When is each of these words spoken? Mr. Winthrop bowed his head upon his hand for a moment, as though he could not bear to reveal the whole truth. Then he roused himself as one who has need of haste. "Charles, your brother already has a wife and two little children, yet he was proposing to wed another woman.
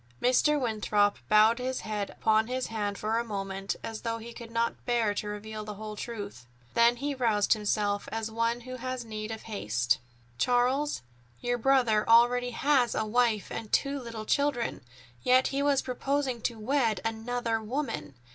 Mr. 0.19 0.59
Winthrop 0.59 1.19
bowed 1.29 1.59
his 1.59 1.81
head 1.81 2.09
upon 2.09 2.47
his 2.47 2.65
hand 2.73 2.97
for 2.97 3.19
a 3.19 3.23
moment, 3.23 3.75
as 3.83 4.01
though 4.01 4.17
he 4.17 4.33
could 4.33 4.49
not 4.49 4.83
bear 4.83 5.13
to 5.13 5.27
reveal 5.27 5.63
the 5.63 5.75
whole 5.75 5.95
truth. 5.95 6.47
Then 6.73 6.95
he 6.95 7.13
roused 7.13 7.53
himself 7.53 8.09
as 8.11 8.31
one 8.31 8.61
who 8.61 8.77
has 8.77 9.05
need 9.05 9.29
of 9.29 9.43
haste. 9.43 9.99
"Charles, 10.39 11.03
your 11.39 11.59
brother 11.59 12.09
already 12.09 12.49
has 12.49 12.95
a 12.95 13.05
wife 13.05 13.51
and 13.51 13.71
two 13.71 13.99
little 13.99 14.25
children, 14.25 14.81
yet 15.21 15.49
he 15.49 15.61
was 15.61 15.83
proposing 15.83 16.41
to 16.41 16.57
wed 16.57 16.99
another 17.05 17.61
woman. 17.61 18.15